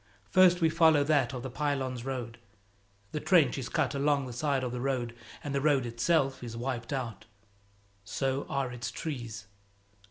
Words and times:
First 0.31 0.61
we 0.61 0.69
follow 0.71 1.03
that 1.03 1.31
of 1.31 1.43
the 1.43 1.51
Pylones 1.51 2.03
road. 2.03 2.39
The 3.11 3.19
trench 3.19 3.59
is 3.59 3.69
cut 3.69 3.93
along 3.93 4.25
the 4.25 4.33
side 4.33 4.63
of 4.63 4.71
the 4.71 4.81
road, 4.81 5.15
and 5.43 5.53
the 5.53 5.61
road 5.61 5.85
itself 5.85 6.43
is 6.43 6.57
wiped 6.57 6.91
out; 6.91 7.25
so 8.03 8.47
are 8.49 8.71
its 8.71 8.89
trees. 8.89 9.45